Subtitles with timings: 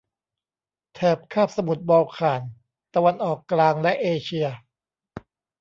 [0.95, 2.41] แถบคาบสมุทรบอลข่าน
[2.93, 4.47] ตะวันออกกลาง และเอเชีย